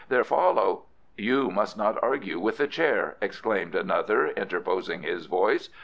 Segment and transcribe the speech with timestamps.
[0.09, 0.85] There follow"
[1.29, 5.69] "You must not argue with the Chair," exclaimed another interposing his voice.